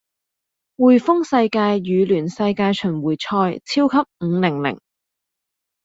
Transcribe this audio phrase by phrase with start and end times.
[0.77, 4.79] 滙豐世界羽聯世界巡迴賽超級五零零